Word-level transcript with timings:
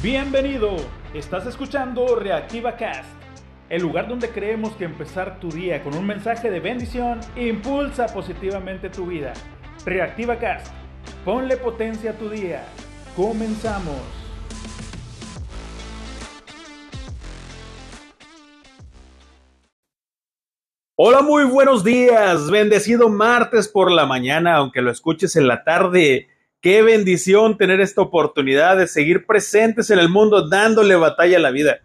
Bienvenido, 0.00 0.76
estás 1.12 1.44
escuchando 1.46 2.14
Reactiva 2.14 2.76
Cast, 2.76 3.10
el 3.68 3.82
lugar 3.82 4.06
donde 4.06 4.30
creemos 4.30 4.76
que 4.76 4.84
empezar 4.84 5.40
tu 5.40 5.50
día 5.50 5.82
con 5.82 5.92
un 5.96 6.06
mensaje 6.06 6.52
de 6.52 6.60
bendición 6.60 7.18
impulsa 7.34 8.06
positivamente 8.06 8.90
tu 8.90 9.06
vida. 9.06 9.32
Reactiva 9.84 10.38
Cast, 10.38 10.72
ponle 11.24 11.56
potencia 11.56 12.12
a 12.12 12.14
tu 12.14 12.30
día. 12.30 12.64
Comenzamos. 13.16 13.96
Hola, 20.94 21.22
muy 21.22 21.42
buenos 21.42 21.82
días. 21.82 22.48
Bendecido 22.52 23.08
martes 23.08 23.66
por 23.66 23.90
la 23.90 24.06
mañana, 24.06 24.54
aunque 24.58 24.80
lo 24.80 24.92
escuches 24.92 25.34
en 25.34 25.48
la 25.48 25.64
tarde. 25.64 26.28
Qué 26.60 26.82
bendición 26.82 27.56
tener 27.56 27.80
esta 27.80 28.02
oportunidad 28.02 28.76
de 28.76 28.88
seguir 28.88 29.26
presentes 29.26 29.90
en 29.90 30.00
el 30.00 30.08
mundo 30.08 30.48
dándole 30.48 30.96
batalla 30.96 31.36
a 31.36 31.40
la 31.40 31.52
vida. 31.52 31.78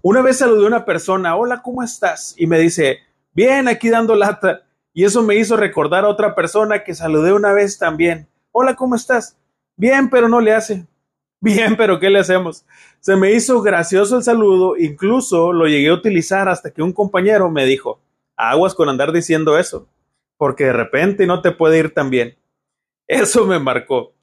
Una 0.00 0.22
vez 0.22 0.38
saludé 0.38 0.62
a 0.64 0.68
una 0.68 0.84
persona, 0.84 1.34
hola, 1.34 1.60
¿cómo 1.60 1.82
estás? 1.82 2.32
Y 2.38 2.46
me 2.46 2.60
dice, 2.60 3.00
bien, 3.32 3.66
aquí 3.66 3.90
dando 3.90 4.14
lata. 4.14 4.62
Y 4.94 5.02
eso 5.02 5.24
me 5.24 5.34
hizo 5.34 5.56
recordar 5.56 6.04
a 6.04 6.08
otra 6.08 6.36
persona 6.36 6.84
que 6.84 6.94
saludé 6.94 7.32
una 7.32 7.52
vez 7.52 7.78
también. 7.78 8.28
Hola, 8.52 8.76
¿cómo 8.76 8.94
estás? 8.94 9.36
Bien, 9.76 10.08
pero 10.08 10.28
no 10.28 10.40
le 10.40 10.52
hace. 10.54 10.86
Bien, 11.40 11.76
pero 11.76 12.00
¿qué 12.00 12.08
le 12.08 12.20
hacemos? 12.20 12.64
Se 13.00 13.14
me 13.14 13.32
hizo 13.32 13.60
gracioso 13.60 14.16
el 14.16 14.22
saludo, 14.22 14.76
incluso 14.76 15.52
lo 15.52 15.66
llegué 15.66 15.90
a 15.90 15.94
utilizar 15.94 16.48
hasta 16.48 16.70
que 16.70 16.80
un 16.80 16.92
compañero 16.92 17.50
me 17.50 17.66
dijo, 17.66 18.00
aguas 18.36 18.74
con 18.74 18.88
andar 18.88 19.12
diciendo 19.12 19.58
eso, 19.58 19.86
porque 20.38 20.64
de 20.64 20.72
repente 20.72 21.26
no 21.26 21.42
te 21.42 21.50
puede 21.50 21.78
ir 21.78 21.92
tan 21.92 22.08
bien. 22.08 22.36
Eso 23.08 23.46
me 23.46 23.58
marcó. 23.60 24.14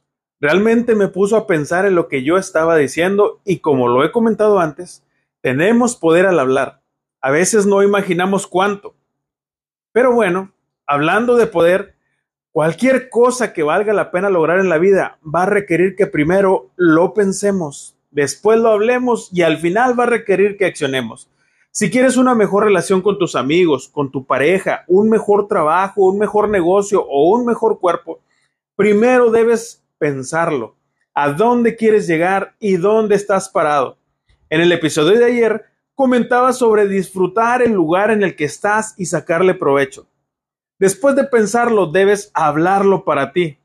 Realmente 0.41 0.93
me 0.93 1.07
puso 1.07 1.37
a 1.37 1.47
pensar 1.47 1.85
en 1.85 1.95
lo 1.95 2.09
que 2.09 2.23
yo 2.23 2.37
estaba 2.37 2.75
diciendo 2.75 3.39
y 3.45 3.59
como 3.59 3.87
lo 3.87 4.03
he 4.03 4.11
comentado 4.11 4.59
antes, 4.59 5.03
tenemos 5.39 5.95
poder 5.95 6.25
al 6.25 6.39
hablar. 6.39 6.81
A 7.21 7.31
veces 7.31 7.65
no 7.65 7.81
imaginamos 7.81 8.45
cuánto. 8.45 8.95
Pero 9.93 10.13
bueno, 10.13 10.51
hablando 10.85 11.37
de 11.37 11.47
poder, 11.47 11.95
cualquier 12.51 13.09
cosa 13.09 13.53
que 13.53 13.63
valga 13.63 13.93
la 13.93 14.11
pena 14.11 14.29
lograr 14.29 14.59
en 14.59 14.67
la 14.67 14.79
vida 14.79 15.17
va 15.23 15.43
a 15.43 15.47
requerir 15.47 15.95
que 15.95 16.07
primero 16.07 16.71
lo 16.75 17.13
pensemos, 17.13 17.95
después 18.11 18.59
lo 18.59 18.69
hablemos 18.69 19.29
y 19.31 19.43
al 19.43 19.59
final 19.59 19.97
va 19.97 20.03
a 20.03 20.07
requerir 20.07 20.57
que 20.57 20.65
accionemos. 20.65 21.29
Si 21.71 21.89
quieres 21.89 22.17
una 22.17 22.35
mejor 22.35 22.65
relación 22.65 23.01
con 23.01 23.17
tus 23.17 23.35
amigos, 23.35 23.87
con 23.87 24.11
tu 24.11 24.25
pareja, 24.25 24.83
un 24.87 25.09
mejor 25.09 25.47
trabajo, 25.47 26.05
un 26.05 26.19
mejor 26.19 26.49
negocio 26.49 27.01
o 27.01 27.29
un 27.29 27.45
mejor 27.45 27.79
cuerpo, 27.79 28.19
primero 28.75 29.31
debes 29.31 29.83
pensarlo. 29.97 30.75
¿A 31.13 31.31
dónde 31.31 31.75
quieres 31.75 32.07
llegar 32.07 32.55
y 32.59 32.77
dónde 32.77 33.15
estás 33.15 33.49
parado? 33.49 33.97
En 34.49 34.61
el 34.61 34.71
episodio 34.71 35.19
de 35.19 35.25
ayer 35.25 35.65
comentaba 35.95 36.53
sobre 36.53 36.87
disfrutar 36.87 37.61
el 37.61 37.71
lugar 37.71 38.09
en 38.11 38.23
el 38.23 38.35
que 38.35 38.45
estás 38.45 38.95
y 38.97 39.05
sacarle 39.05 39.53
provecho. 39.53 40.07
Después 40.79 41.15
de 41.15 41.23
pensarlo, 41.25 41.87
debes 41.87 42.31
hablarlo 42.33 43.05
para 43.05 43.31
ti. 43.31 43.59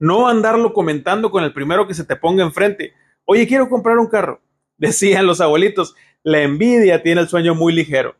No 0.00 0.28
andarlo 0.28 0.72
comentando 0.72 1.30
con 1.30 1.44
el 1.44 1.52
primero 1.52 1.86
que 1.86 1.94
se 1.94 2.04
te 2.04 2.16
ponga 2.16 2.44
enfrente. 2.44 2.92
Oye, 3.24 3.46
quiero 3.46 3.68
comprar 3.68 3.98
un 3.98 4.08
carro. 4.08 4.40
Decían 4.76 5.26
los 5.26 5.40
abuelitos, 5.40 5.94
la 6.22 6.42
envidia 6.42 7.02
tiene 7.02 7.20
el 7.20 7.28
sueño 7.28 7.54
muy 7.54 7.72
ligero. 7.72 8.16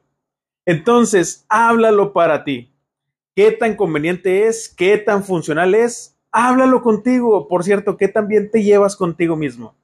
Entonces, 0.64 1.44
háblalo 1.48 2.12
para 2.12 2.44
ti 2.44 2.72
qué 3.38 3.52
tan 3.52 3.76
conveniente 3.76 4.48
es, 4.48 4.68
qué 4.68 4.98
tan 4.98 5.22
funcional 5.22 5.72
es. 5.76 6.16
Háblalo 6.32 6.82
contigo, 6.82 7.46
por 7.46 7.62
cierto, 7.62 7.96
qué 7.96 8.08
tan 8.08 8.26
bien 8.26 8.50
te 8.50 8.64
llevas 8.64 8.96
contigo 8.96 9.36
mismo. 9.36 9.76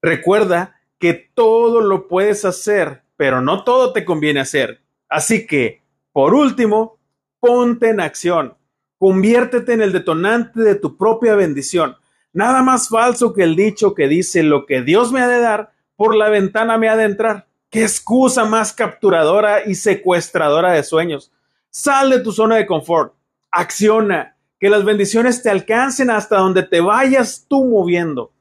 Recuerda 0.00 0.76
que 1.00 1.14
todo 1.34 1.80
lo 1.80 2.06
puedes 2.06 2.44
hacer, 2.44 3.02
pero 3.16 3.40
no 3.40 3.64
todo 3.64 3.92
te 3.92 4.04
conviene 4.04 4.38
hacer. 4.38 4.82
Así 5.08 5.48
que, 5.48 5.82
por 6.12 6.32
último, 6.32 6.96
ponte 7.40 7.88
en 7.88 7.98
acción. 7.98 8.54
Conviértete 8.98 9.72
en 9.72 9.82
el 9.82 9.92
detonante 9.92 10.60
de 10.60 10.76
tu 10.76 10.96
propia 10.96 11.34
bendición. 11.34 11.96
Nada 12.32 12.62
más 12.62 12.88
falso 12.88 13.34
que 13.34 13.42
el 13.42 13.56
dicho 13.56 13.96
que 13.96 14.06
dice 14.06 14.44
lo 14.44 14.64
que 14.64 14.82
Dios 14.82 15.10
me 15.10 15.22
ha 15.22 15.26
de 15.26 15.40
dar, 15.40 15.72
por 15.96 16.14
la 16.14 16.28
ventana 16.28 16.78
me 16.78 16.88
ha 16.88 16.96
de 16.96 17.06
entrar. 17.06 17.48
Qué 17.68 17.82
excusa 17.82 18.44
más 18.44 18.72
capturadora 18.72 19.66
y 19.66 19.74
secuestradora 19.74 20.70
de 20.70 20.84
sueños. 20.84 21.32
Sal 21.70 22.10
de 22.10 22.18
tu 22.20 22.32
zona 22.32 22.56
de 22.56 22.66
confort, 22.66 23.14
acciona, 23.52 24.36
que 24.58 24.68
las 24.68 24.84
bendiciones 24.84 25.42
te 25.42 25.50
alcancen 25.50 26.10
hasta 26.10 26.38
donde 26.38 26.64
te 26.64 26.80
vayas 26.80 27.46
tú 27.48 27.64
moviendo. 27.64 28.32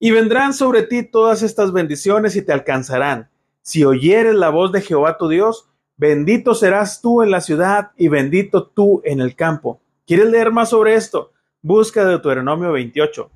Y 0.00 0.10
vendrán 0.10 0.54
sobre 0.54 0.82
ti 0.82 1.04
todas 1.04 1.42
estas 1.42 1.72
bendiciones 1.72 2.34
y 2.34 2.42
te 2.42 2.52
alcanzarán. 2.52 3.30
Si 3.60 3.84
oyeres 3.84 4.34
la 4.34 4.48
voz 4.48 4.72
de 4.72 4.80
Jehová 4.80 5.18
tu 5.18 5.28
Dios, 5.28 5.68
bendito 5.96 6.54
serás 6.54 7.00
tú 7.00 7.22
en 7.22 7.30
la 7.30 7.40
ciudad 7.40 7.92
y 7.96 8.08
bendito 8.08 8.66
tú 8.66 9.02
en 9.04 9.20
el 9.20 9.36
campo. 9.36 9.80
¿Quieres 10.06 10.30
leer 10.30 10.50
más 10.50 10.70
sobre 10.70 10.94
esto? 10.94 11.32
Busca 11.60 12.04
Deuteronomio 12.04 12.72
28. 12.72 13.30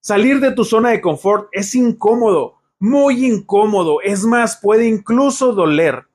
Salir 0.00 0.40
de 0.40 0.52
tu 0.52 0.64
zona 0.64 0.90
de 0.90 1.00
confort 1.00 1.48
es 1.52 1.74
incómodo, 1.74 2.60
muy 2.78 3.26
incómodo, 3.26 4.00
es 4.00 4.24
más, 4.24 4.56
puede 4.56 4.86
incluso 4.86 5.52
doler. 5.52 6.05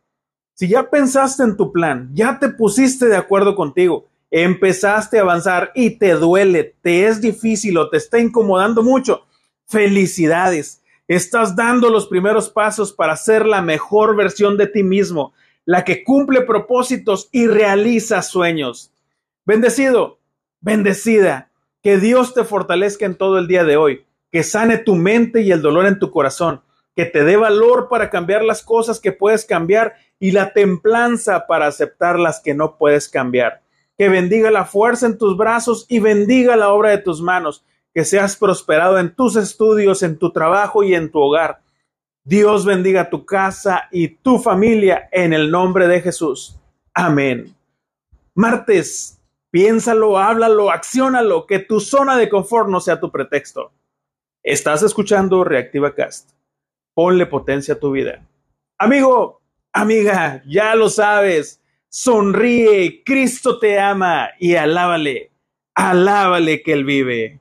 Si 0.61 0.67
ya 0.67 0.91
pensaste 0.91 1.41
en 1.41 1.57
tu 1.57 1.71
plan, 1.71 2.11
ya 2.13 2.37
te 2.37 2.47
pusiste 2.47 3.07
de 3.07 3.17
acuerdo 3.17 3.55
contigo, 3.55 4.05
empezaste 4.29 5.17
a 5.17 5.23
avanzar 5.23 5.71
y 5.73 5.97
te 5.97 6.13
duele, 6.13 6.75
te 6.83 7.07
es 7.07 7.19
difícil 7.19 7.79
o 7.79 7.89
te 7.89 7.97
está 7.97 8.19
incomodando 8.19 8.83
mucho, 8.83 9.25
felicidades. 9.65 10.83
Estás 11.07 11.55
dando 11.55 11.89
los 11.89 12.05
primeros 12.05 12.51
pasos 12.51 12.93
para 12.93 13.15
ser 13.15 13.47
la 13.47 13.63
mejor 13.63 14.15
versión 14.15 14.55
de 14.55 14.67
ti 14.67 14.83
mismo, 14.83 15.33
la 15.65 15.83
que 15.83 16.03
cumple 16.03 16.41
propósitos 16.41 17.27
y 17.31 17.47
realiza 17.47 18.21
sueños. 18.21 18.91
Bendecido, 19.45 20.19
bendecida, 20.59 21.49
que 21.81 21.97
Dios 21.97 22.35
te 22.35 22.43
fortalezca 22.43 23.07
en 23.07 23.15
todo 23.15 23.39
el 23.39 23.47
día 23.47 23.63
de 23.63 23.77
hoy, 23.77 24.05
que 24.31 24.43
sane 24.43 24.77
tu 24.77 24.93
mente 24.93 25.41
y 25.41 25.51
el 25.51 25.63
dolor 25.63 25.87
en 25.87 25.97
tu 25.97 26.11
corazón, 26.11 26.61
que 26.95 27.05
te 27.05 27.23
dé 27.23 27.35
valor 27.35 27.87
para 27.89 28.11
cambiar 28.11 28.43
las 28.43 28.61
cosas 28.61 28.99
que 28.99 29.11
puedes 29.11 29.43
cambiar 29.45 29.95
y 30.21 30.31
la 30.31 30.53
templanza 30.53 31.47
para 31.47 31.65
aceptar 31.65 32.19
las 32.19 32.39
que 32.39 32.53
no 32.53 32.77
puedes 32.77 33.09
cambiar. 33.09 33.63
Que 33.97 34.07
bendiga 34.07 34.51
la 34.51 34.65
fuerza 34.65 35.07
en 35.07 35.17
tus 35.17 35.35
brazos 35.35 35.87
y 35.89 35.97
bendiga 35.97 36.55
la 36.55 36.69
obra 36.69 36.91
de 36.91 36.99
tus 36.99 37.23
manos. 37.23 37.65
Que 37.91 38.05
seas 38.05 38.35
prosperado 38.35 38.99
en 38.99 39.15
tus 39.15 39.35
estudios, 39.35 40.03
en 40.03 40.19
tu 40.19 40.31
trabajo 40.31 40.83
y 40.83 40.93
en 40.93 41.11
tu 41.11 41.19
hogar. 41.19 41.61
Dios 42.23 42.65
bendiga 42.65 43.09
tu 43.09 43.25
casa 43.25 43.89
y 43.91 44.09
tu 44.09 44.37
familia 44.37 45.09
en 45.11 45.33
el 45.33 45.49
nombre 45.49 45.87
de 45.87 46.01
Jesús. 46.01 46.55
Amén. 46.93 47.55
Martes, 48.35 49.19
piénsalo, 49.49 50.19
háblalo, 50.19 50.69
acciónalo, 50.69 51.47
que 51.47 51.57
tu 51.57 51.79
zona 51.79 52.15
de 52.15 52.29
confort 52.29 52.69
no 52.69 52.79
sea 52.79 52.99
tu 52.99 53.11
pretexto. 53.11 53.71
Estás 54.43 54.83
escuchando 54.83 55.43
Reactiva 55.43 55.95
Cast. 55.95 56.29
Ponle 56.93 57.25
potencia 57.25 57.73
a 57.73 57.79
tu 57.79 57.89
vida. 57.91 58.23
Amigo, 58.77 59.40
Amiga, 59.73 60.43
ya 60.45 60.75
lo 60.75 60.89
sabes, 60.89 61.61
sonríe, 61.87 63.03
Cristo 63.05 63.57
te 63.57 63.79
ama 63.79 64.29
y 64.39 64.55
alábale, 64.55 65.31
alábale 65.75 66.61
que 66.61 66.73
Él 66.73 66.85
vive. 66.85 67.40